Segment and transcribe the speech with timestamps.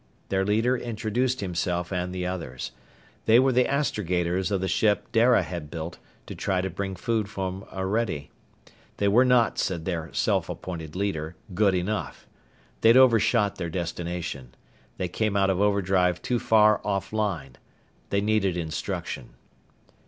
[0.29, 2.71] Their leader introduced himself and the others.
[3.27, 7.29] They were the astrogators of the ship Dara had built to try to bring food
[7.29, 8.29] from Orede.
[8.97, 12.25] They were not, said their self appointed leader, good enough.
[12.81, 14.55] They'd overshot their destination.
[14.97, 17.57] They came out of overdrive too far off line.
[18.09, 19.35] They needed instruction.